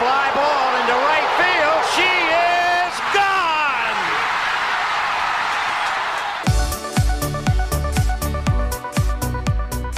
[0.00, 1.80] fly ball into right field.
[1.94, 4.00] She is gone.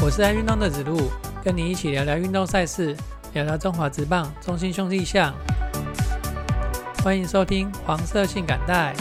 [0.03, 1.09] 我是爱运动的子路，
[1.45, 2.97] 跟你一起聊聊运动赛事，
[3.33, 5.33] 聊聊中华职棒中心兄弟象。
[7.05, 8.93] 欢迎收听黄色性感带。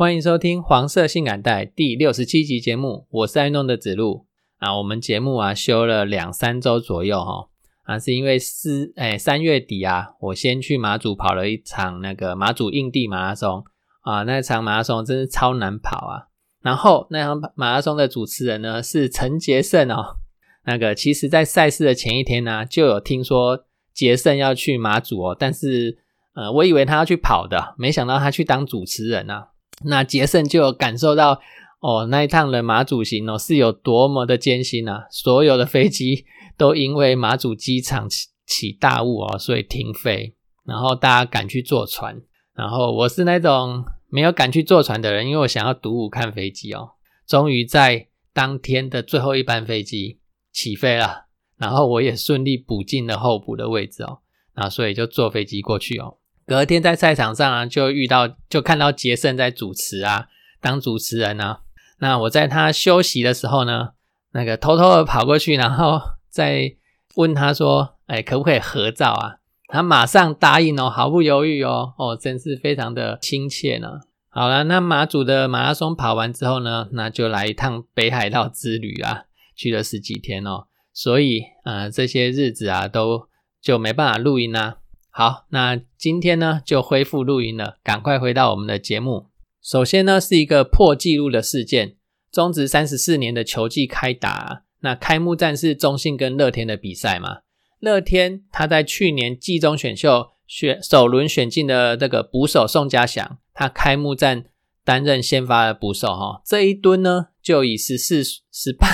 [0.00, 4.24] 欢迎收听黄色性感带第六十七集节目，我是爱弄的子路
[4.56, 4.78] 啊。
[4.78, 7.50] 我们节目啊休了两三周左右哈
[7.84, 13.62] 啊，是因为四哎三月底啊，我先去马祖跑了一场那个马祖印地马拉松
[14.00, 16.28] 啊，那场马拉松真是超难跑啊。
[16.62, 20.16] 然后那场马拉松的主持人呢是陈杰胜哦，
[20.64, 25.98] 那个其实在赛事的前一天呢就有听说杰胜要去马祖哦，但是
[26.34, 29.48] 呃我以为他要去跑的，没想到他去当主持人啊。
[29.84, 31.40] 那杰森就有感受到
[31.80, 35.06] 哦，那一趟的马祖行哦是有多么的艰辛啊！
[35.10, 36.26] 所有的飞机
[36.58, 40.34] 都因为马祖机场起起大雾哦，所以停飞，
[40.66, 42.20] 然后大家赶去坐船。
[42.52, 46.90] 然后我是那种没有赶去坐船的人，因为我想要独舞看飞机哦。
[47.26, 50.20] 终于在当天的最后一班飞机
[50.52, 54.18] 起飞了，然后我也顺利补进了候补的位置哦，
[54.56, 56.18] 那所以就坐飞机过去哦。
[56.50, 60.26] 隔天在赛场上啊，就遇到就看到杰森在主持啊，
[60.60, 61.60] 当主持人啊。
[62.00, 63.90] 那我在他休息的时候呢，
[64.32, 66.74] 那个偷偷的跑过去，然后 再
[67.14, 69.36] 问他说：“哎，可不可以合照啊？”
[69.72, 74.00] 他马上答应哦，毫不犹豫哦，哦，真是非常的亲切呢。
[74.28, 83.28] 好了，那马祖的马拉松跑完之后呢，那就来一趟北海道之旅啊，去了十几天哦，所以呃这些日子啊都
[83.62, 84.78] 就没办法录音啦。
[85.12, 89.26] 好，那今天呢就恢复录音了，赶快回到我们的节目。
[89.60, 91.96] 首先呢是一个破纪录的事件，
[92.30, 97.40] 中职三十四年的球季开打，那开幕战是中信跟乐天的比赛嘛？
[97.80, 104.44] 乐天他在去年季中选秀选首轮选进的这个捕手宋家祥，他开幕战
[104.84, 108.86] 担任先发的捕手哈，这一蹲呢就以十四十八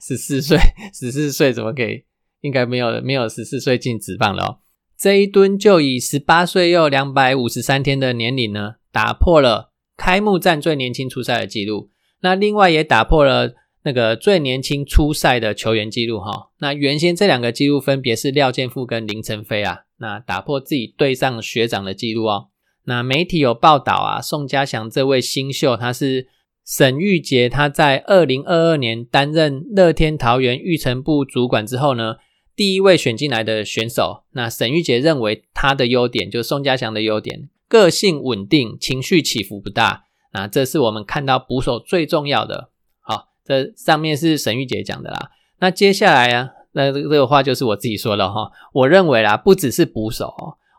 [0.00, 0.56] 十四岁
[0.94, 2.06] 十四岁怎么给？
[2.42, 4.58] 应该没有没有十四岁进职棒了哦。
[4.98, 11.90] 这一吨就以十八岁又两百五十三天的年龄呢，打破了开幕战最年轻出赛的记录。
[12.20, 13.54] 那另外也打破了
[13.84, 16.48] 那个最年轻出赛的球员记录哈。
[16.58, 22.48] 那原先这两个记录分别是廖建富跟林晨飞啊，那打破自己对上学长的记录哦。
[22.86, 26.26] 那媒体有报道啊，宋家祥这位新秀他是
[26.66, 32.16] 沈玉杰，他在二零二二年担任乐天桃园育成部主管之后呢。
[32.58, 40.06] 第一位选进来的选手，那沈玉杰认为他的优点就是宋家祥的优点，个性稳定，情绪起伏不大。
[40.32, 42.70] 那这是我们看到捕手最重要的。
[42.98, 45.30] 好，这上面是沈玉杰讲的啦。
[45.60, 48.50] 那接下来啊，那这个话就是我自己说的哈。
[48.72, 50.34] 我认为啦，不只是捕手，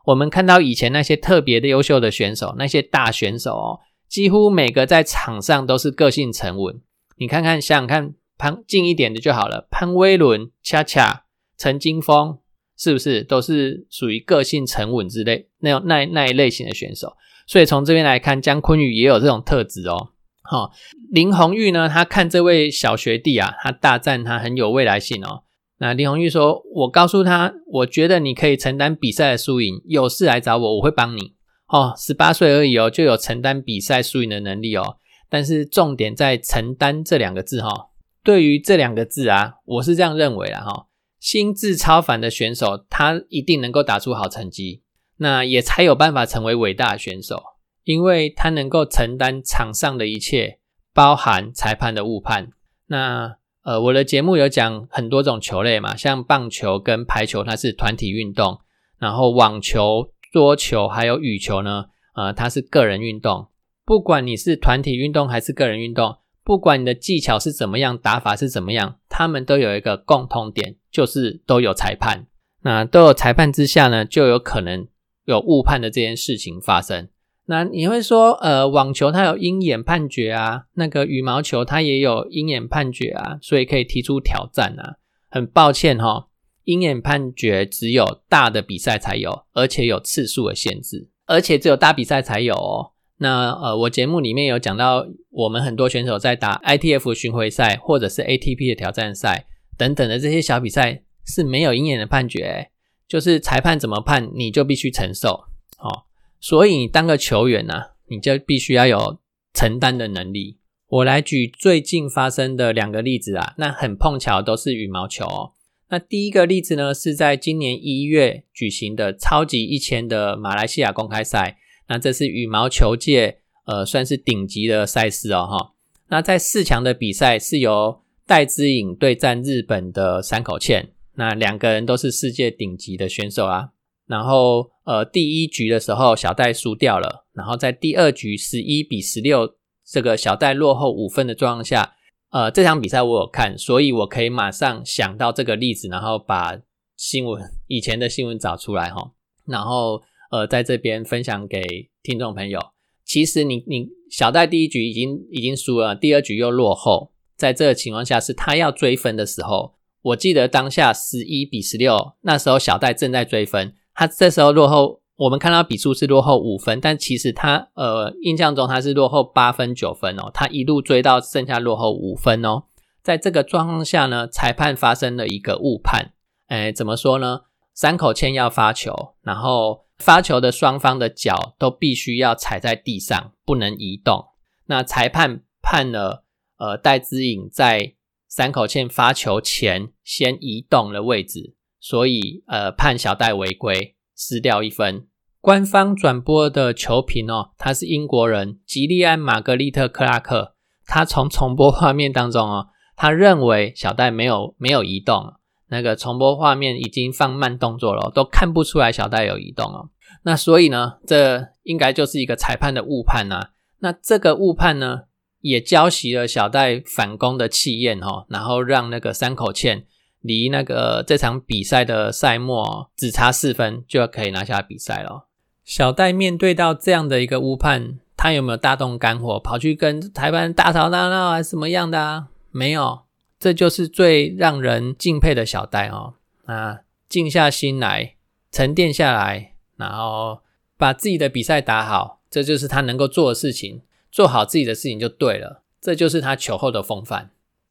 [0.07, 3.79] 我们看到以前那些特别的优秀的选手，那些大选手哦，
[4.09, 6.81] 几乎每个在场上都是个性沉稳。
[7.15, 11.23] 你看看，想想看，潘近一点的就好了，潘威伦，恰恰。
[11.59, 12.39] 陈金峰
[12.75, 17.15] 是不是都是属于个性沉稳之类那种那那一类型的选手？
[17.45, 20.13] 所以从这边来看，姜昆宇也有这种特质哦。
[20.41, 20.71] 好，
[21.11, 25.43] 林红玉呢，他看这位小学弟啊，他大赞他很有未来性哦。
[25.79, 31.35] 那林红玉说：“我告诉他，我觉得你可以承担比赛的输赢，有事来找我，我会帮你。”
[31.69, 34.97] 哦，十八岁而已哦，就有承担比赛输赢的能力哦。
[35.29, 37.89] 但是重点在“承担”这两个字哈。
[38.23, 40.87] 对于这两个字啊，我是这样认为的哈。
[41.19, 44.81] 心智超凡的选手，他一定能够打出好成绩，
[45.17, 47.43] 那也才有办法成为伟大的选手，
[47.83, 50.59] 因为他能够承担场上的一切，
[50.93, 52.51] 包含裁判的误判。
[52.87, 58.61] 那呃，我的节目有讲很多种球类嘛，像棒球跟排球，它是团体运动；
[58.97, 63.49] 然后网球、桌球还有羽球呢，呃，它是个人运动。
[63.85, 66.18] 不管你是团体运动还是个人运动。
[66.49, 72.25] 不管你的技巧是怎么样，打法是怎么样，他们都有一个共通点，就是都有裁判。
[72.63, 74.87] 那都有裁判之下呢，就有可能
[75.25, 77.07] 有误判的这件事情发生。
[77.45, 84.95] 那你会说，呃，网球它有鹰眼判决啊，那个羽毛球它也有鹰眼判决啊，所以可以提出挑战啊。
[85.29, 86.29] 很抱歉哈，
[86.63, 92.93] 鹰眼判决只有大的比赛才有，而且有次数的限制，而且只有大比赛才有哦。
[93.21, 99.45] 那呃，我节目里面有讲到，我们很多选手在打 ITF 巡回赛或者是 ATP 的挑战赛
[99.77, 102.71] 等等的这些小比赛是没有鹰眼的判决，
[103.07, 105.45] 就是裁判怎么判你就必须承受
[105.77, 106.03] 哦。
[106.39, 109.19] 所以你当个球员呢，你就必须要有
[109.53, 110.57] 承担的能力。
[110.87, 115.51] 我来举最近发生的两个例子啊，那很碰巧都是羽毛球哦。
[115.89, 121.57] 那第一个例子呢，是在今年一月举行的超级一千的马来西亚公开赛，
[121.89, 125.73] 那这是羽毛球界呃算是顶级的赛事哦哈。
[126.07, 133.71] 那在四强的比赛是由戴资颖对战日本的山口茜，那两个人都是世界顶级的选手啊。
[134.07, 139.55] 然后呃第一局的时候小戴输掉了，然后在第二局十一比十六。
[139.91, 141.95] 这个小戴落后五分的状况下，
[142.29, 146.59] 呃，这场比赛我有看，所以我可以马上想到这个例子，然后把
[146.95, 149.13] 新闻以前的新闻找出来哈，
[149.47, 152.59] 然后呃，在这边分享给听众朋友。
[153.05, 164.99] 其实你你小戴第一局已经已经输了，第二局又落后，在这个情况下是他要追分的时候，我记得当下十一比十六，那时候小戴正在追分，他这时候落后。
[165.19, 172.63] 我们看到比数是落后五分，但其实他呃印象中他是落后八分九分哦，他一路追到剩下落后五分哦。
[173.03, 176.13] 在这个状况下呢，裁判发生了一个误判，
[176.47, 177.41] 哎，怎么说呢？
[177.79, 184.25] 三口签要发球，然后发球的双方的脚都必须要踩在地上，不能移动。
[184.65, 186.25] 那裁判判了，
[186.57, 187.93] 呃，戴资颖在
[188.27, 195.07] 三口签发球前先移动了位置，所以呃判小戴违规，失掉一分。
[195.39, 200.57] 官方转播的球评哦，他是英国人吉利安·玛格丽特·克拉克。
[200.85, 202.67] 他从重播画面当中哦，
[202.97, 205.35] 他认为小戴没有没有移动，
[205.69, 209.89] 那个重播画面已经放慢动作了，都看不出来小戴有移动哦。
[210.23, 213.49] 那所以呢，这应该就是一个裁判的误判呐。
[213.79, 215.03] 那这个误判呢，
[215.41, 219.85] 也浇熄了小戴反攻的气焰哦，然后让那个三口茜
[220.21, 225.27] 离那个这场比赛的赛末只差四分就可以拿下比赛了。
[225.63, 232.27] 小戴面对到这样的一个误判，他有没有大动肝火，跑去跟裁判大吵大闹还是什么样的啊？
[232.51, 233.01] 没有，
[233.39, 236.15] 这就是最让人敬佩的小戴哦。
[236.45, 238.15] 啊，静下心来，
[238.51, 240.41] 沉淀下来，然后
[240.77, 243.81] 把自己的比赛打好，这就是他能够做的事情。
[244.11, 247.29] 做好自己的事情就对了，这就是他球后的风范。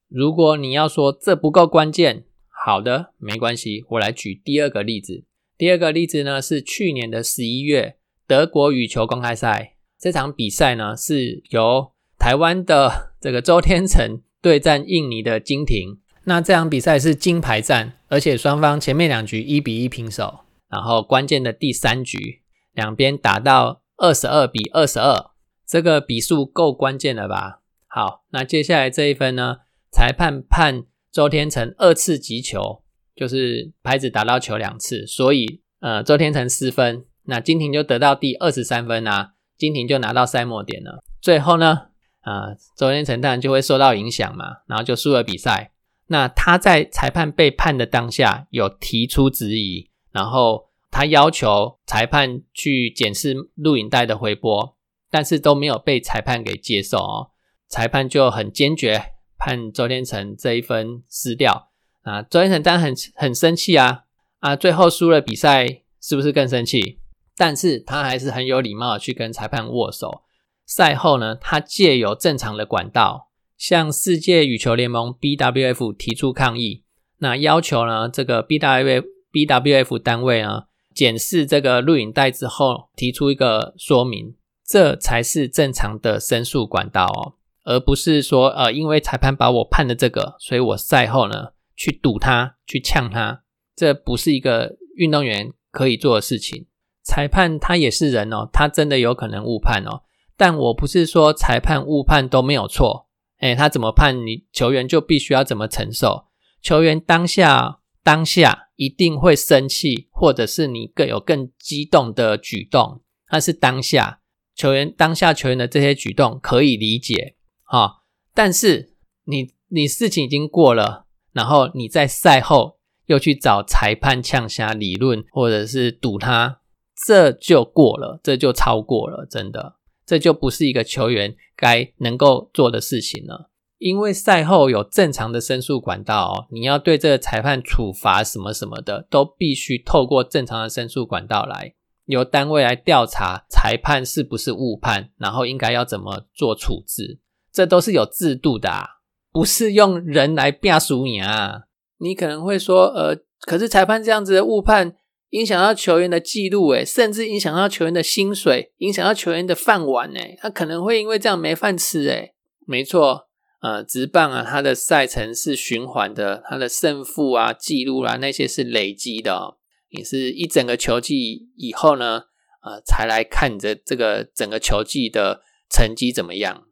[0.09, 5.25] 如果你要说这不够关键，好的，没关系，我来举第二个例子。
[5.57, 7.97] 第二个例子呢，是去年的十一月
[8.29, 15.99] 德国羽球公开赛这场比赛呢，是由台湾的这个周天成对战印尼的金廷。
[16.25, 20.41] 那这场比赛是金牌战，而且双方前面两局一比一平手，
[20.71, 22.41] 然后关键的第三局
[22.73, 25.31] 两边打到二十二比二十二，
[25.67, 27.61] 这个比数够关键了吧？
[27.87, 29.59] 好，那接下来这一分呢，
[29.93, 32.83] 裁判判周天成二次击球。
[33.19, 41.03] 就是拍子打到球两次，所以呃周天成失分，那金廷就得到第二十三分啊，金廷就拿到赛末点了。
[41.21, 41.88] 最后呢，
[42.29, 45.73] 啊周天成当然就会受到影响嘛，然后就输了比赛。
[46.09, 54.77] 那他在裁判被判的当下有提出质疑，然后他要求裁判去检视录影带的回播，
[55.11, 57.31] 但是都没有被裁判给接受哦。
[57.69, 61.71] 裁判就很坚决判周天成这一分失掉。
[62.03, 64.05] 啊，周天成当然很很生气啊！
[64.41, 66.99] 啊，最后输了比赛，是不是更生气？
[67.37, 70.23] 但是他还是很有礼貌的去跟裁判握手。
[70.69, 76.85] 赛后呢，他借由正常的管道向世界羽球联盟 BWF 提出抗议，
[77.19, 84.35] 那要求呢，这个 BWF BWF 单位呢，检视这个录影带之后，提出一个说明，
[84.67, 87.33] 这才是正常的申诉管道哦，
[87.65, 91.49] 而不是说，呃，因为裁判把我判的这个，所以我赛后呢。
[91.81, 93.45] 去堵他，去呛他，
[93.77, 96.67] 这不是一个运动员可以做的事情。
[97.05, 100.03] 裁判他也是人哦，他真的有可能误判哦。
[100.39, 103.09] 但我不是说裁判误判都没有错，
[103.41, 106.25] 哎，他怎么判，你球员就必须要怎么承受。
[106.63, 114.21] 球员当下当下一定会生气，或者是你更有更激动的举动，那是当下
[114.55, 118.05] 球员当下球员的这些举动可以理解哈。
[118.33, 121.05] 但是你你事情已经过了。
[121.31, 126.63] 然后你在赛后又去找裁判呛下理论，或者是堵他，
[127.07, 129.77] 这就过了，这就超过了，真的，
[130.09, 133.51] 这就不是一个球员该能够做的事情了。
[133.77, 141.75] 因为赛后有正常的申诉管道哦，你要对这个裁判处罚什么什么的，都必须透过正常的申诉管道来，
[142.07, 147.21] 由单位来调查裁判是不是误判，然后应该要怎么做处置，
[147.53, 148.87] 这都是有制度的啊。
[149.31, 151.65] 不是用人来变输你啊！
[151.99, 154.97] 你可能会说，呃，可是裁判这样子的误判，
[155.31, 162.35] 影响到球员的记录，诶，甚至影响到球员的薪水，影响到球员的饭碗，诶，他可能会因为这样没饭吃，诶，
[162.67, 163.29] 没错，
[163.61, 169.57] 呃，直棒啊，它的赛程是循环的，它的胜负啊、记录啊那些是累积的哦。
[169.91, 172.23] 你是一整个球季以后呢，
[172.63, 176.68] 呃，才来看你的这个整个球季的成绩怎么样。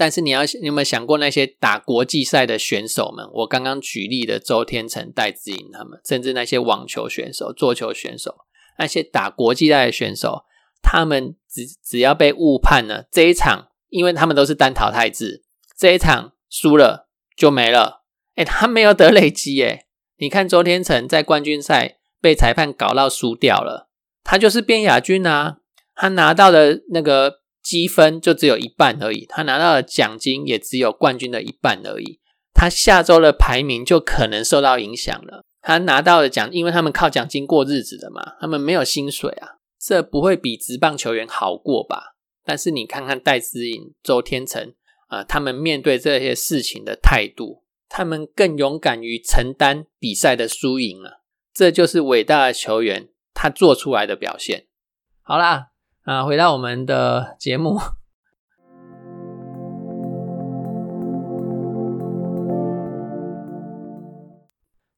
[0.00, 3.28] 但是你要你有没有想过那些打国际赛的选手们？
[3.34, 8.34] 我刚刚举例的周天成、戴资颖他们，甚至那些网球选手、桌球选手，
[8.78, 10.44] 那些打国际赛的选手，
[10.82, 15.44] 他们只只要被误判了这一场，因为他们都是单淘汰制，
[15.76, 18.04] 这一场输了就没了。
[18.36, 19.84] 哎，他没有得累积哎。
[20.16, 23.90] 你看周天成在冠军赛被裁判搞到输掉了，
[24.24, 25.58] 他就是变亚军啊，
[25.94, 27.39] 他拿到的那个。
[27.62, 32.20] 积分就只有一半而已，他拿到的奖金也只有冠军的一半而已，
[32.54, 35.44] 他下周的排名就可能受到影响了。
[35.62, 42.14] 他拿到的奖，因为他们靠奖金过日子的嘛，他们没有薪水啊，这不会比职棒球员好过吧？
[42.44, 44.72] 但是你看看戴资颖、周天成
[45.08, 51.20] 啊，他们面对这些事情的态度，他们更勇敢于承担比赛的输赢啊，
[51.52, 54.66] 这就是伟大的球员他做出来的表现。
[55.22, 55.69] 好啦。
[56.04, 57.78] 啊，回到我们的节目。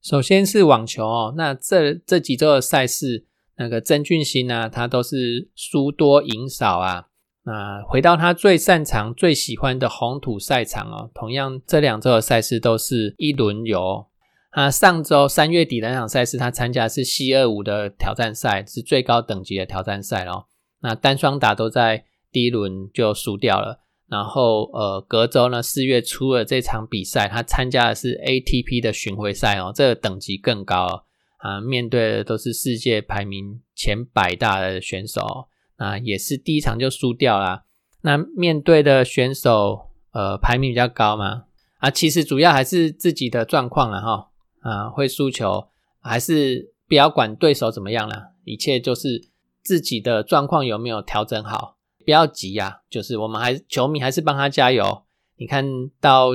[0.02, 3.25] 首先是网球哦，那这这几周的赛事，
[3.56, 7.06] 那个曾俊欣呢，他都是输多赢少啊。
[7.44, 14.06] 那回到他最擅长、最喜欢的红土赛场哦，同样这两周的赛事都是一轮游。
[14.50, 20.44] 啊，上周三月底的那场赛事，他参加是 C 二五的挑战赛，是最高等级的挑战赛哦。
[20.82, 31.04] 那单双打都在第一轮就输掉了，然后呃，隔周呢四月初的这场比赛，他参加的是 ATP 的巡回赛哦，这个等级更高
[31.38, 35.46] 啊，面对的都是世界排名前百大的选手
[35.76, 37.62] 啊，也是第一场就输掉了。
[38.02, 41.44] 那面对的选手呃排名比较高嘛
[41.78, 45.68] 啊，其实主要还是自己的状况了哈啊，会输球
[46.00, 49.31] 还是不要管对手怎么样了，一切就是。
[49.62, 51.76] 自己的状况有没有调整好？
[52.04, 55.04] 不要急呀，就是我们还球迷还是帮他加油。
[55.37, 55.64] 你看
[56.00, 56.31] 到，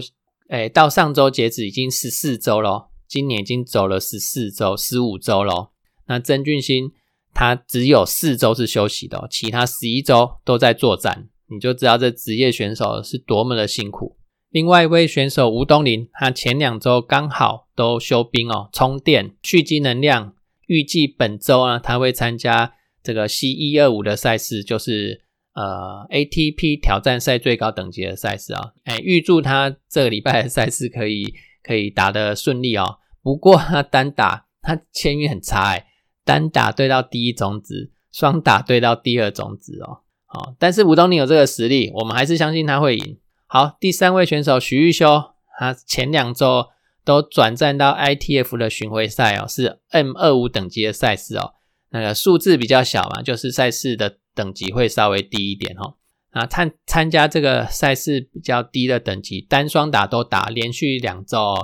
[0.48, 5.72] 诶，到上周截止已经十四周了，今年已经走了十四周、十五周了。
[6.07, 6.93] 那曾俊欣
[7.34, 14.15] 他只有四周是休息的，其他十一周都在作战，你就知道这职业选手是多么的辛苦。
[14.50, 20.34] 另外一位选手吴东林，他前两周刚好都休兵哦，充电蓄积能量，
[20.67, 22.75] 预计本周呢他会参加。
[23.07, 25.21] 这个 C 一二五的赛事就是
[25.53, 31.33] 呃 ATP 挑战赛最高等级的赛事啊，哎，预祝他这个礼拜的赛事可以
[31.63, 32.97] 可以打得顺利哦。
[33.23, 35.87] 不过他单打他签运很差哎，
[36.25, 39.99] 单打对到第一种子，双打对到第二种子哦。
[40.25, 43.17] 好，但是吴东尼有这个实力，我们还是相信他会赢。
[43.45, 45.23] 好，第三位选手徐玉修，
[45.57, 46.67] 他前两周
[47.05, 51.53] 都转战到 ITF 的巡回赛哦，是 M 二五等级的赛事哦。
[51.99, 55.95] 那个数字比较小嘛，就是赛事的等级会稍微低一点哦。
[56.31, 61.55] 啊，参参加这个赛事比较低的等级，单双打都打，连续两周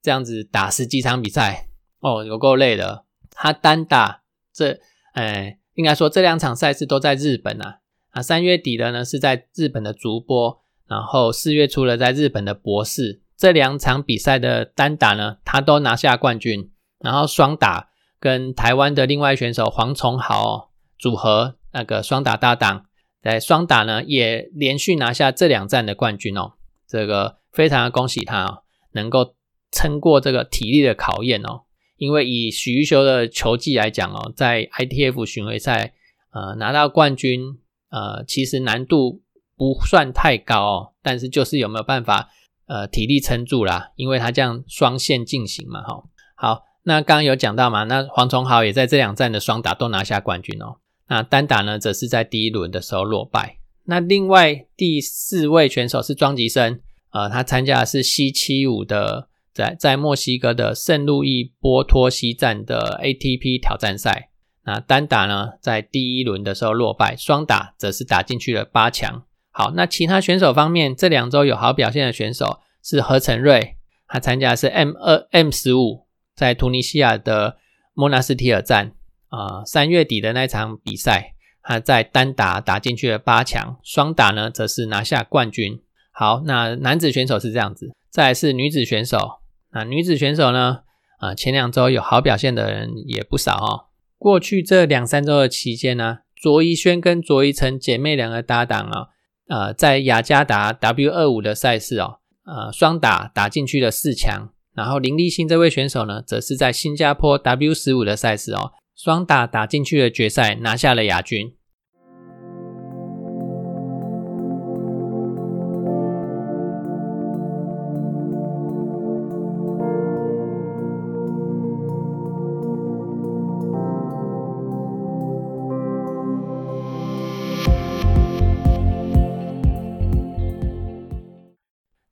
[0.00, 1.68] 这样子打十几场比赛
[2.00, 3.04] 哦，有够累的。
[3.32, 4.22] 他单打
[4.54, 4.78] 这，
[5.12, 7.80] 哎，应该说这两场赛事都在日本啊。
[8.12, 16.70] 啊，三月底的呢是在日本的足波，然后四月初的在日本的博士，这两场比赛的单打呢，他都拿下冠军，
[17.00, 17.90] 然后双打。
[18.22, 22.84] 跟台湾的另外选手黄崇豪组合那个双打搭档，
[23.20, 26.52] 在双打呢也连续拿下这两站的冠军哦，
[26.86, 28.62] 这个非常的恭喜他哦，
[28.92, 29.34] 能够
[29.72, 31.62] 撑过这个体力的考验哦。
[31.96, 35.92] 因为以许玉修的球技来讲哦，在 ITF 巡回赛
[36.30, 37.58] 呃拿到冠军
[37.90, 39.20] 呃其实难度
[39.56, 42.30] 不算太高哦，但是就是有没有办法
[42.66, 43.90] 呃体力撑住啦？
[43.96, 46.04] 因为他这样双线进行嘛哈，
[46.36, 46.62] 好。
[46.84, 47.84] 那刚刚有讲到嘛？
[47.84, 50.76] 那黄崇豪也在这两站的双打都拿下冠军哦。
[51.08, 53.58] 那单打呢，则是在第一轮的时候落败。
[53.84, 56.80] 那另外第四位选手是庄吉生，
[57.12, 64.30] 呃，他参加的是 C 七五的，在在墨西哥的圣路易波托西站的 ATP 挑战赛。
[64.64, 69.24] 那单打呢，在第一轮的时候落败，双打则是打进去了八强。
[69.50, 73.76] 好，那其他选手方面，这两周有好表现的选手是何成瑞，
[74.08, 76.06] 他参加的是 M 二 M 十五。
[76.34, 77.58] 在突尼西亚的
[77.94, 78.92] 莫纳斯提尔站
[79.28, 85.80] 啊，三月底的那场比赛，他在单打打进去了八强，双打呢则是拿下冠军。
[86.10, 89.40] 好，那男子选手是这样子，再是女子选手。
[89.72, 90.80] 那女子选手呢，
[91.18, 93.86] 啊，前两周有好表现的人也不少哦。
[94.18, 99.08] 过去这两三周的期间呢，卓怡萱跟卓一晨姐妹两个搭档啊，
[99.48, 104.50] 呃，在雅加达 W 二五的赛事哦，呃，双打打进去了四强。
[104.74, 111.54] 然后林立新这位选手呢，则是在新加坡 W 十五的赛事哦，双打打进去了决赛，拿下了亚军。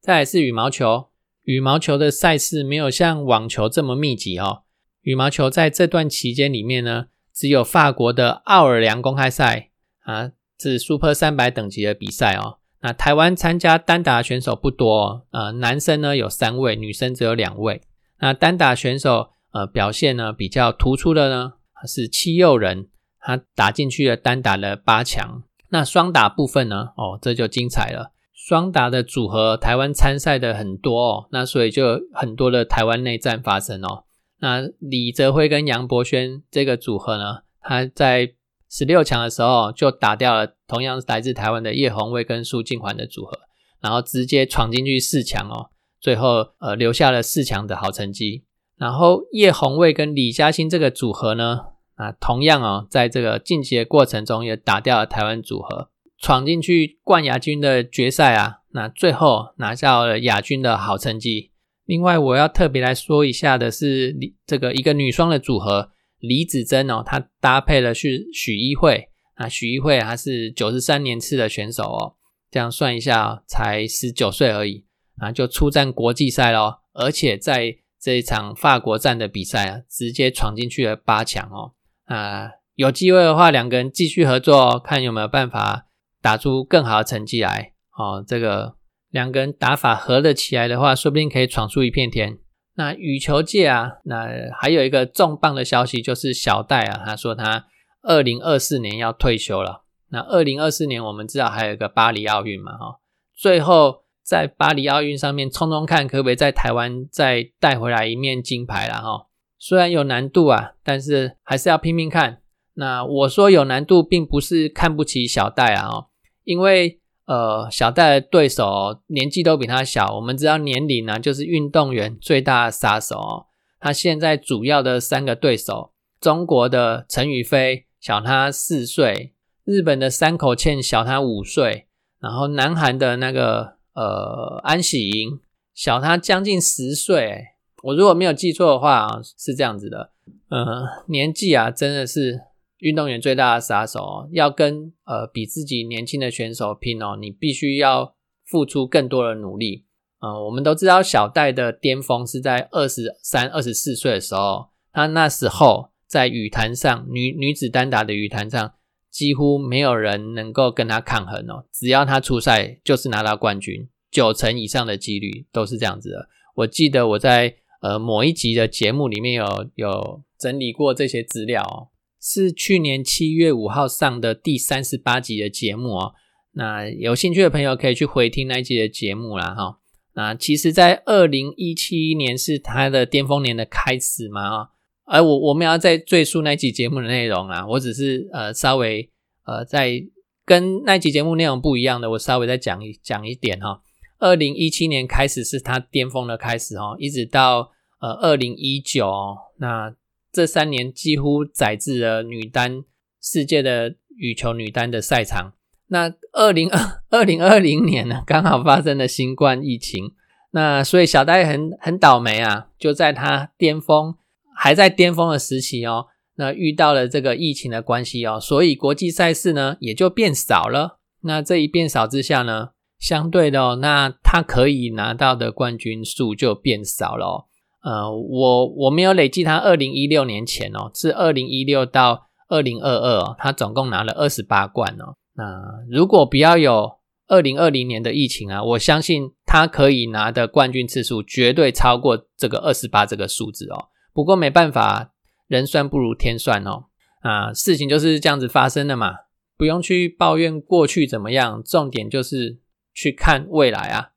[0.02, 1.09] 再来是羽毛球，
[1.50, 4.62] 羽毛球的赛事没有像网球这么密集哦。
[5.00, 9.70] 羽毛球在这段期间里面呢，只有法国的奥尔良公开赛
[10.04, 10.30] 啊，
[10.60, 12.58] 是 Super 三百等级的比赛哦。
[12.82, 17.82] 那台湾参加单打选手不多，呃，男生呢有三位，女生只有两位。
[18.20, 21.54] 那单打选手呃表现呢比较突出的呢
[21.84, 22.86] 是七佑人，
[23.18, 25.42] 他打进去了单打的八强。
[25.70, 28.12] 那双打部分呢，哦，这就精彩了。
[28.42, 34.04] 双打的组合，台湾参赛的很多哦，那所以就很多的台湾内战发生哦。
[34.38, 38.32] 那李泽辉跟杨博轩这个组合呢，他在
[38.70, 43.38] 十六强的时候就打掉了同样是来自台湾的叶红卫跟苏静环的组合，
[43.80, 45.68] 然后直接闯进去四强哦，
[46.00, 48.44] 最后呃留下了四强的好成绩。
[48.78, 51.60] 然后叶红卫跟李嘉欣这个组合呢，
[51.96, 55.90] 啊同样哦，在这个晋级的过程中也打掉了台湾组合。
[56.20, 61.50] 闯进去冠亚军的决赛啊，那最后拿下了亚军的好成绩。
[61.86, 72.14] 另外，我要特别来说一下的是，李这个一个女双的组合李子珍哦，她搭配的是许一慧啊，许一慧她是九十三年次的选手哦，
[72.50, 74.84] 这样算一下，才十九岁而已
[75.16, 81.72] 啊，就出战国际赛咯，而且在这一场法国站的比赛啊，直接闯进去了八强哦
[82.04, 85.86] 啊，有机会的话，两个人继续合作哦，看有没有办法。
[86.22, 88.76] 打出更好的成绩来，哦，这个
[89.10, 92.38] 两个人打法合得起来的话，说不定可以闯出一片天。
[92.74, 97.66] 那羽球界啊，那还有一个重磅的消息，就是小戴啊，他说他
[98.02, 99.84] 二零二四年要退休了。
[100.10, 103.00] 那二零二四年我们知道还有一个巴黎奥运嘛，哈，
[103.36, 109.26] 最后在巴黎奥运上面冲冲看，可不可以在台湾再带回来一面金牌了，哈。
[109.58, 112.40] 虽然有难度啊，但是还是要拼命看。
[112.74, 116.06] 那我说有难度，并不是看不起小戴啊，哦。
[116.44, 123.46] 因为呃，小戴的对手年纪都比他小，我们知道年龄呢就是运动员最大的杀手哦。
[123.78, 129.32] 他现在主要的三个对手，中国的陈雨菲小他四岁，
[129.64, 131.86] 日本的山口茜小他五岁，
[132.20, 135.38] 然后南韩的那个呃安喜莹
[135.72, 137.44] 小他将近十岁。
[137.84, 140.10] 我如果没有记错的话，是这样子的。
[140.50, 140.66] 嗯，
[141.06, 142.49] 年纪啊，真的是。
[142.80, 148.14] 运动员最大的杀手，要跟呃比自己年轻的选手拼哦，你必须要
[148.44, 149.84] 付出更多的努力。
[150.20, 158.74] 呃，我们都知道小戴的巅峰是在二十三、二十四岁的时候，他那时候在羽坛上，女女子单打的羽坛上，
[159.10, 161.64] 几乎没有人能够跟他抗衡哦。
[161.72, 166.28] 只要他出赛，就是拿到冠军，九成以上的几率都是这样子的。
[166.56, 171.88] 我记得我在呃某一集的节目里面有有整理过这些资料哦。
[172.20, 176.12] 是去年七月五号上的第三十八集的节目哦。
[176.52, 179.78] 那有兴趣的朋友可以去回听那一集的节目啦哈。
[180.14, 184.68] 那其实，在二零一七年是他的巅峰年的开始嘛啊。
[185.06, 189.08] 而我我们要再赘述那集节目的内容啊，我只是呃稍微
[189.46, 190.02] 呃在
[190.44, 193.80] 跟那集节目内容不一样的，我稍微再讲一讲一点哈。
[194.18, 199.10] 二零一七年开始是他巅峰的开始哦，一直到呃二零一九
[199.58, 199.94] 那。
[200.32, 202.84] 这三年几乎载至了女单
[203.20, 205.52] 世界的羽球女单的赛场。
[205.88, 210.12] 那二零二二零二零年呢，刚好发生了新冠疫情，
[210.52, 214.14] 那所以小戴很很倒霉啊，就在他巅峰
[214.56, 221.00] 还在巅峰的时期哦，那遇到了这个疫情的关系哦，所以国际赛事呢也就变少了。
[221.22, 227.48] 那这一变少之下呢，相对的哦，那他可以拿到的冠军数就变少了。
[227.82, 235.16] 呃，我我没有累计他二零一六年前哦，是二零一六到二零二二，他总共拿了二十八冠哦。
[235.34, 235.44] 那
[235.88, 243.88] 如果不要有二零二零年的疫情啊，我相信他可以拿的冠军次数绝对超过这个二十八这个数字哦。
[244.12, 245.12] 不过没办法，
[245.46, 246.84] 人算不如天算哦。
[247.22, 249.12] 啊，事情就是这样子发生的嘛，
[249.56, 252.58] 不用去抱怨过去怎么样，重点就是
[252.92, 254.10] 去看未来啊。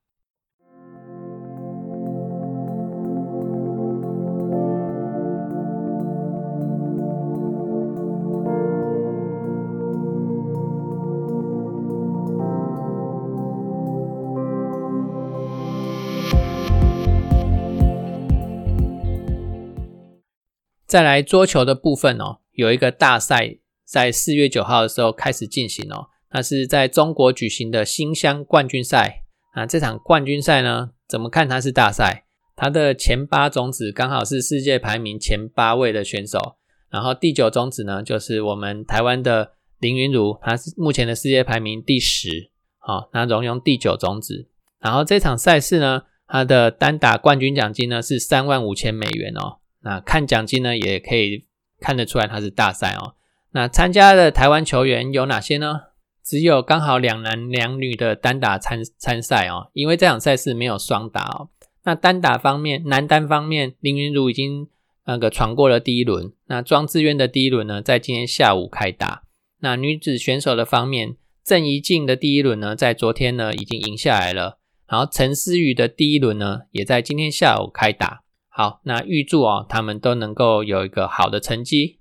[20.94, 29.24] 再来桌球的部分哦，有一个大赛在四月九号的时候开始进行哦，那是在中国举行的新乡冠军赛
[29.56, 29.66] 啊。
[29.66, 32.26] 这场冠军赛呢，怎么看它是大赛？
[32.56, 36.58] 它的前八种子刚好是世界排名前八位的选手，
[36.92, 44.48] 然后第九种子呢，就是我们台湾的林云儒，他是目前的世界排名第十，好，那荣用第九种子。
[44.80, 49.58] 然后这场赛事呢，它的单打冠军奖金呢是三万五千美元哦。
[49.84, 51.46] 那看奖金呢，也可以
[51.80, 53.16] 看得出来它是大赛哦。
[53.52, 55.82] 那参加的台湾球员有哪些呢？
[56.24, 61.50] 只有刚好两男两女的单打参参赛哦，因为这场赛事没有双打哦。
[61.84, 64.70] 那单打方面，男单方面，林云儒已经
[65.06, 66.32] 那个闯过了第一轮。
[66.48, 69.24] 那庄智渊的第一轮呢，在今天下午开打。
[69.60, 74.60] 那女子选手的方面，郑怡静的第一轮呢，在昨天呢已经赢下来了。
[74.88, 78.23] 然后陈思雨的第一轮呢，也在今天下午开打。
[78.56, 81.98] 好，那预祝哦，他们都能够有一个好的成绩。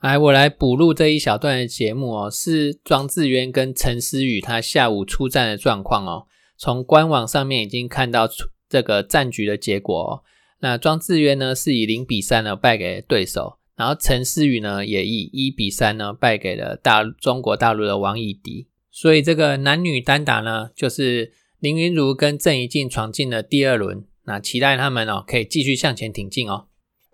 [0.00, 6.26] 来，我来补录这一小段的节目哦，是庄智渊跟陈思雨他下午出战的状况哦。
[6.56, 8.48] 从官网上面已经看到出。
[8.70, 10.22] 这个战局的结果，
[10.60, 26.66] 那庄智渊呢是以零比三呢败给对手，然后陈思雨呢也以一比三呢败给了大中国大陆的王艺迪，所以这个男女单打呢就是林云如跟郑怡静闯进了第二轮，那期待他们哦可以继续向前挺进哦。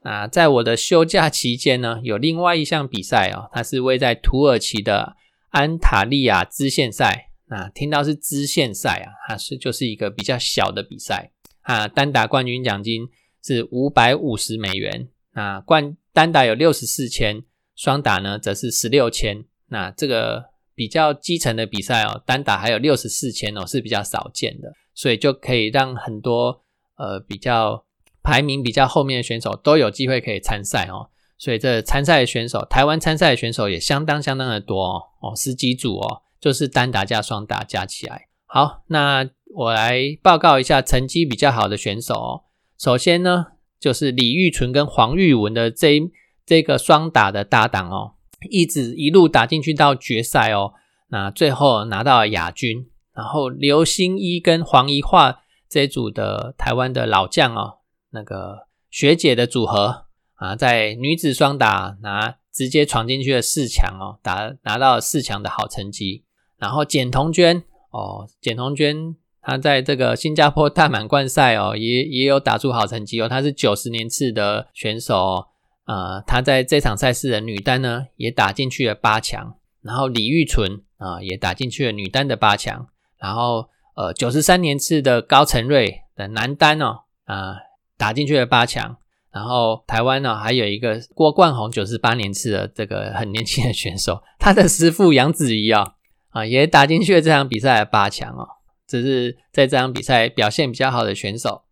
[0.02, 5.16] 那在我的休假期间呢，有另外一项比赛哦，它是位在土耳其的
[5.50, 11.30] 安塔利亚支线赛，那听到是支线赛啊，它是就是一个比较小的比赛。
[11.62, 13.08] 啊，单打冠军奖金
[13.42, 15.08] 是五百五十美元。
[15.34, 17.44] 那冠单打有六十四千，
[17.76, 19.44] 双打呢则是十六千。
[19.68, 26.63] 那这个比较基层的比赛哦，单打还有六十四千哦，是比较少见的，所以就可以让很多
[26.96, 27.84] 呃比较
[28.22, 31.10] 排名比较后面的选手都有机会可以参赛哦。
[31.38, 38.28] 所以这参赛的选手，台湾参赛的选手也相当相当的多哦，哦十几组哦，就是单打加双打加起来。
[38.46, 39.30] 好，那。
[39.56, 42.42] 我来报告一下成绩比较好的选手哦。
[42.76, 43.46] 首先呢，
[43.78, 46.10] 就是李玉纯跟黄玉文的这
[46.44, 48.14] 这个双打的搭档哦，
[48.50, 50.72] 一直一路打进去到决赛哦。
[51.10, 52.88] 那最后拿到了亚军。
[53.14, 55.43] 然后刘星一跟黄怡桦
[55.74, 57.78] 这组的台湾的老将哦，
[58.10, 66.22] 那个学姐的组合啊，在女子双打拿直接闯进去了四强哦，打拿到了四强的好成绩。
[66.58, 69.16] 然后简彤娟哦，简彤娟。
[69.42, 73.28] 她在这个新加坡大满贯赛哦，也也有打出好成绩哦。
[73.28, 75.46] 她是九十年次的选手哦，
[75.86, 79.56] 呃，她在这场赛事的女单呢，也打进去了八强。
[79.82, 82.86] 然后李玉纯啊，也打进去了女单的八强。
[83.18, 87.56] 然后呃，九十三年次的高成瑞的男单哦，啊，
[87.96, 88.96] 打进去了八强。
[89.32, 95.94] 然后台湾呢，还有一个郭冠宏，九十八年次的这个很年轻的选手，他的师傅杨子怡啊，
[96.30, 98.46] 啊，也打进去了这场比赛的八强哦。
[98.86, 101.62] 只是在这场比赛表现比较好的选手。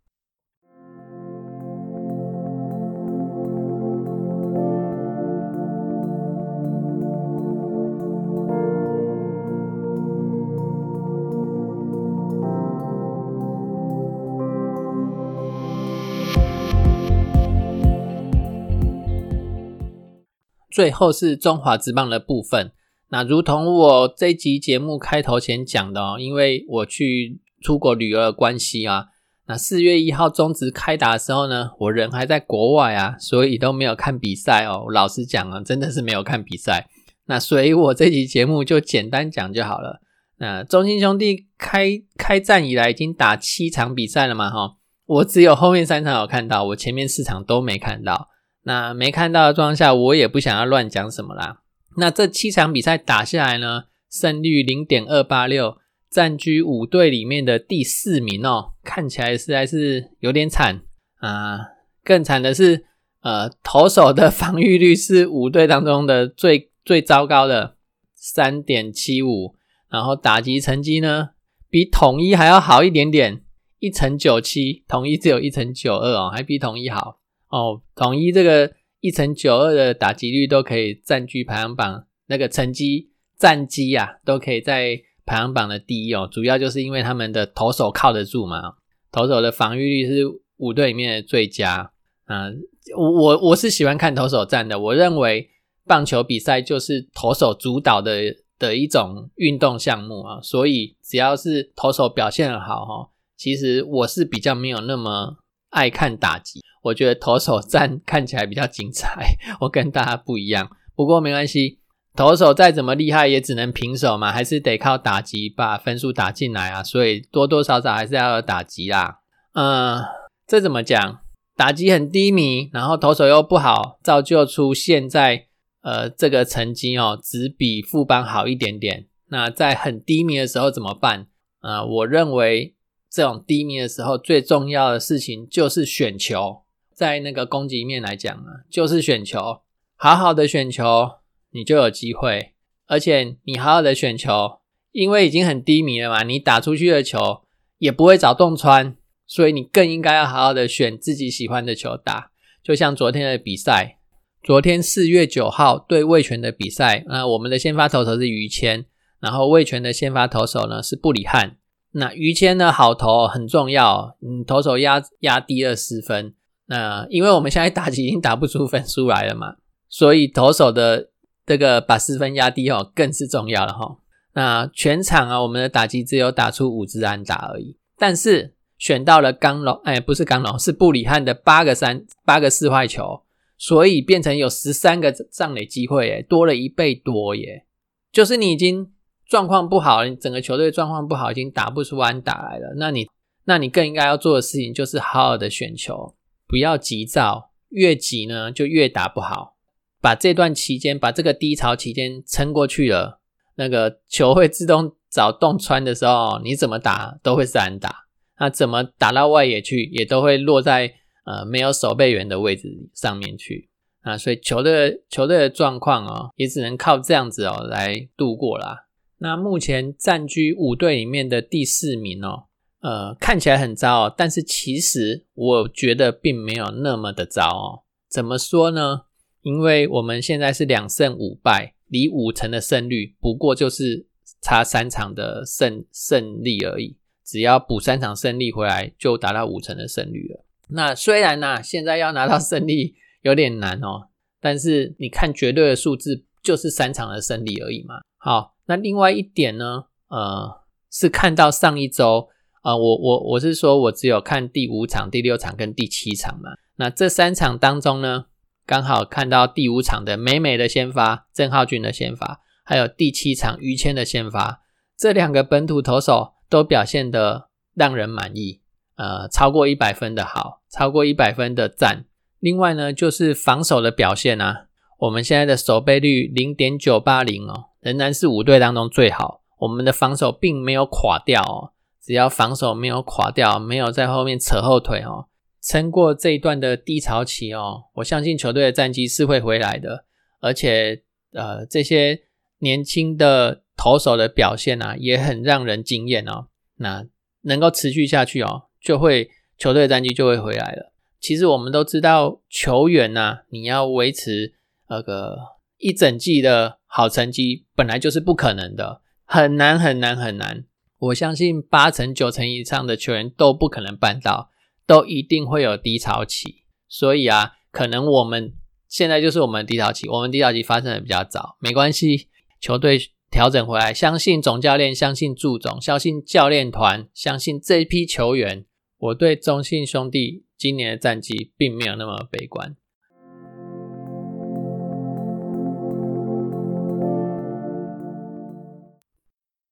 [20.73, 22.73] 最后是中华职棒的部分。
[23.11, 29.05] 那如同我这集节目开头前讲的哦，因为我去出国旅游的关系啊，
[29.47, 34.87] 那四月一号中职开打的时候呢，我人还在国外啊，所以都没有看比赛哦。
[34.91, 36.89] 老实讲啊，真的是没有看比赛。
[37.27, 40.01] 那所以我这集节目就简单讲就好了。
[40.39, 48.29] 那中信兄弟开开战以来已经打七场比赛了嘛，哈，我只有后面三场有看到，我前面四场都没看到。
[48.64, 51.62] 那没看到的状况下，我也不想要乱讲什么啦。
[51.96, 60.83] 那这七场比赛打下来呢，胜率零点二八六，占据五队里面的第四名哦，看起来实在是有点惨
[61.18, 61.59] 啊。
[62.05, 62.85] 更惨的是，
[63.22, 67.77] 呃，投手的防御率是五队当中的最最糟糕的
[68.14, 69.55] 三点七五，
[69.90, 71.31] 然后打击成绩呢，
[71.68, 73.42] 比统一还要好一点点，
[73.79, 77.18] 一成九七，统一只有一成九二哦，还比统一好
[77.53, 78.73] 哦，统一这个。
[79.05, 86.29] 一成九二的打击率都可以占据排行榜那个成绩战绩啊，都可以在排行榜的第一哦。
[86.31, 88.75] 主要就是因为他们的投手靠得住嘛，
[89.11, 90.23] 投手的防御率是
[90.59, 91.91] 五队里面的最佳
[92.27, 92.49] 啊。
[92.97, 95.51] 我我我是喜欢看投手战的，我认为
[95.85, 105.38] 棒球比赛就是投手主导的的一种运动项目啊，所以只要是投手表现好哈，其实我是比较没有那么
[105.73, 109.37] 爱看打击，我觉得投手战看起来比较精彩。
[109.61, 111.81] 我跟大家不一样，不过没关系，
[112.15, 116.83] 投手再怎么厉害也只能平手嘛，还是得靠打击把分数打进来啊。
[116.83, 119.19] 所以多多少少还是要有打击啦。
[119.55, 120.03] 嗯，
[120.47, 121.21] 这怎么讲？
[121.55, 125.47] 打击很低迷，然后投手又不好，造就出现在
[125.83, 129.07] 呃这个成绩哦，只比副班好一点点。
[129.29, 131.27] 那在很低迷的时候怎么办？
[131.61, 132.75] 啊，我认为
[133.12, 136.62] 这种低迷的时候，最重要的事情就是选球。
[136.94, 139.61] 在那个攻击面来讲啊，就是选球，
[139.96, 141.11] 好好的选球，
[141.51, 142.53] 你就有机会。
[142.87, 144.61] 而且你好好的选球，
[144.92, 147.42] 因为已经很低迷了嘛，你打出去的球
[147.79, 148.96] 也不会找洞穿，
[149.27, 152.31] 所以你更应该要好好的选自己喜欢的球打。
[152.62, 153.98] 就像昨天的比赛，
[154.42, 158.87] 昨天四月九号对魏权的比赛，那我们的先发投手是于谦。
[159.18, 161.57] 然后魏权的先发投手呢是布里汉，
[161.94, 166.35] 那于谦呢好投很重要，嗯，投手压压低了十分，
[166.66, 169.57] 那因为我们现在打击已经打不出分数来了嘛，
[169.90, 171.11] 所以投手的
[171.44, 173.98] 这个把失分压低哦更是重要了哈。
[174.35, 183.22] 那全场啊我们的打击只有打出五支安打而已，但是选到了刚龙，哎不是刚龙是布里汉的八个三八个四坏球，
[183.59, 187.66] 所以变成有十三个上垒机会，哎多了一倍多耶，
[188.11, 188.91] 就是你已经。
[189.33, 192.75] 状况不好，你整个球队状况不好，已经打不出安打来了。
[192.77, 193.09] 那你，
[193.47, 196.14] 那你更应该要做的事情就是好好的选球，
[196.47, 199.57] 不要急躁，越急呢就越打不好。
[200.03, 203.21] 把这段期间，把这个低潮期间撑过去了，
[203.55, 208.05] 那个球会自动找洞穿的时候，你怎么打都会是安打。
[208.38, 210.92] 那怎么打到外野去，也都会落在
[211.25, 213.71] 呃没有守备员的位置上面去
[214.03, 214.18] 啊。
[214.18, 218.85] 所以球队球队的状况哦，也只能靠这样子哦来度过啦。
[219.23, 222.47] 那目前暂居五队里面的第四名哦，
[222.81, 227.83] 呃，看起来很糟哦，但是其实我觉得并没有那么的糟哦。
[228.11, 229.03] 怎么说呢？
[229.43, 234.09] 因为我们现在是两胜五败，离五成的胜率不过就是
[234.41, 240.45] 差三场的胜胜利而已，只要补三场胜利回来，就达到五成的胜率了。
[240.71, 244.09] 那虽然呢，现在要拿到胜利有点难哦，
[244.41, 248.01] 但是你看绝对的数字，就是三场的胜利而已嘛。
[248.19, 248.52] 好。
[248.66, 252.29] 那另外一点呢，呃，是看到上一周，
[252.62, 256.51] 呃，我我我是说，我只有看第五场、第六场跟第七场嘛。
[256.77, 258.27] 那这三场当中呢，
[258.64, 264.62] 刚好看到第五场的美美的先发郑浩俊的先发，还有第七场于谦的先发，
[264.96, 268.61] 这两个本土投手都表现的让人满意，
[268.96, 272.05] 呃，超过一百分的好，超过一百分的赞。
[272.38, 274.66] 另外呢，就是防守的表现啊，
[274.98, 277.72] 我们现在的守备率零点九八零哦。
[277.83, 281.73] 仍然是五队当中最好，我们的防守并没有垮掉哦。
[282.01, 285.27] 只要防守没有垮掉，没有在后面扯后腿哦，
[285.61, 290.05] 撑过这一段的低潮期哦，我相信球队的战绩是会回来的。
[290.40, 292.23] 而且，呃，这些
[292.59, 296.47] 年轻的投手的表现啊，也很让人惊艳哦。
[296.77, 297.05] 那
[297.42, 300.92] 能够持续下去哦，就会球队的战绩就会回来了。
[301.21, 304.55] 其实我们都知道，球员呐，你要维持
[304.88, 305.37] 那个
[305.79, 306.79] 一整季的。
[306.94, 310.66] 好成绩本来就是不可能的，很难很难很难。
[310.98, 314.50] 我相信八成九成以上的球员都不可能办到，
[314.87, 316.64] 都一定会有低潮期。
[316.87, 318.52] 所以啊，可能我们
[318.87, 322.28] 现在就是我们低潮期，我们低潮期发生的比较早，没关系，
[322.61, 322.98] 球队
[323.31, 328.66] 调整回来，相信总教练，相信祝总，相信教练团，相信这一批球员。
[328.98, 332.76] 我对中信兄弟今年的战绩并没有那么悲观。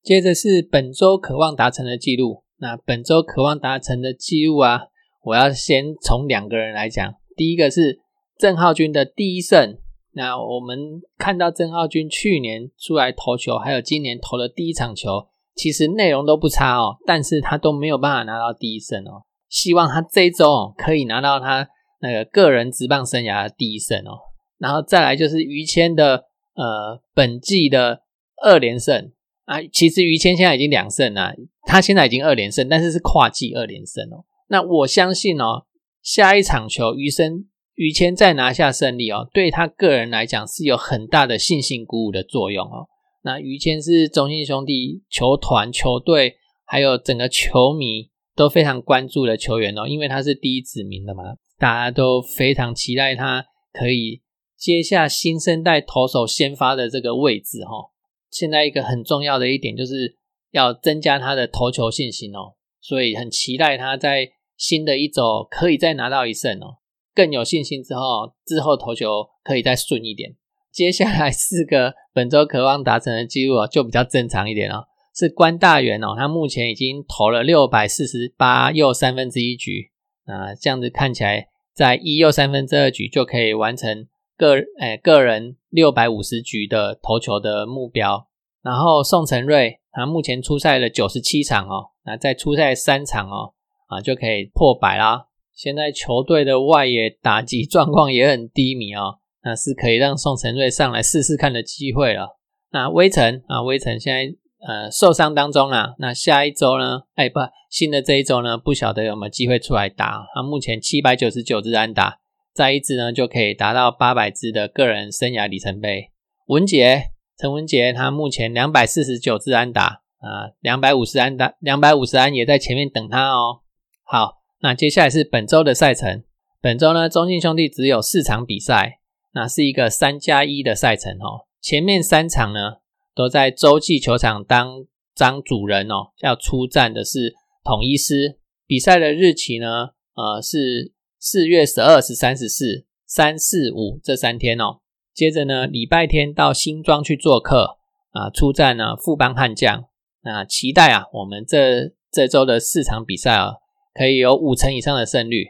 [0.03, 2.43] 接着是本周渴望达成的记录。
[2.59, 4.83] 那本周渴望达成的记录啊，
[5.25, 7.15] 我要先从两个人来讲。
[7.37, 8.01] 第一个是
[8.39, 9.79] 郑浩君的第一胜。
[10.13, 19.23] 那我们看到郑浩君去年出来投球，还有今年投的第一场球，其实内容都不差哦，但是他都没有办法拿到第一胜哦。
[19.49, 21.69] 希望他这一周可以拿到他
[22.01, 24.19] 那个个人职棒生涯的第一胜哦。
[24.59, 28.03] 然后再来就是于谦的呃本季的
[28.43, 29.13] 二连胜。
[29.51, 31.35] 啊，其实于谦现在已经两胜了，
[31.67, 34.25] 他现在已经二连胜，但是是跨季二连胜哦。
[34.47, 35.67] 那我相信哦，
[36.03, 42.87] 下一场球于生于谦再拿下胜利哦，对他个人来讲是有很大的信心鼓舞的作用哦。
[43.25, 51.25] 那于谦是中信兄弟球团、球队还有整个球迷都非常关注的球员哦，因为他是第一指名的嘛，
[51.59, 54.23] 大家都非常期待他可以
[54.57, 57.90] 接下新生代投手先发的这个位置哈。
[58.31, 60.17] 现在一个很重要的一点就是
[60.51, 66.79] 要增加他的投球信心哦，所以很期待他在新的一周可以再拿到一胜哦，
[67.15, 70.37] 更有信心之后，之后投球可以再顺一点。
[70.73, 74.87] 接下来四个本周渴望达成的记录哦，就比较正常一点哦。
[75.13, 79.91] 是关大元哦，他目前已经投了六百四十八又三分之一局，
[80.25, 84.07] 啊，这样子看起来，在一又三分之二局就可以完成
[84.41, 88.27] 个诶个人六百五十局的投球的目标。
[88.63, 93.53] 然后宋承瑞，他目前出赛了九十七场哦，那再出赛三场哦，
[93.89, 95.27] 啊就可以破百啦。
[95.55, 102.39] 现在球队的外野打击状况也很低迷哦，那是可以让宋承瑞上来试试看的机会了。
[102.73, 104.37] 那威城啊，威城现在。
[104.63, 107.05] 呃，受伤当中啦，那下一周呢？
[107.15, 110.27] 哎，不，新的这一周呢，不晓得有没有机会出来打。
[110.35, 112.19] 他目前七百九十九支安打，
[112.53, 116.11] 再一支呢就可以达到八百支的个人生涯里程碑。
[116.47, 117.05] 文杰，
[117.39, 123.61] 陈文杰，他目前两百四十九支安打啊，两百五十安打，两百五十安也在前面等他哦。
[124.05, 126.25] 好，那接下来是本周的赛程。
[126.61, 129.01] 本周呢，中信兄弟只有四场比赛，
[129.33, 131.47] 那是一个三加一的赛程哦。
[131.61, 132.81] 前面三场呢。
[133.13, 138.39] 都在洲际球场当张主人哦，要出战的是统一师。
[138.67, 144.79] 比赛的日期呢，呃，是四月十二、十三、十四、三四五这三天哦。
[145.15, 147.77] 接着呢，礼拜天到新庄去做客
[148.13, 149.85] 啊，出战呢富邦悍将。
[150.23, 153.53] 那期待啊，我们这这周的四场比赛啊，
[153.95, 155.49] 可以有五成以上的胜率。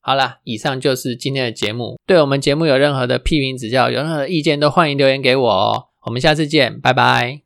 [0.00, 1.98] 好啦，以上就是今天的节目。
[2.04, 5.86] 对我们节目有任何的批评指教，有任何意见都欢迎留言给我哦。
[6.06, 7.43] 我们下次见，拜拜。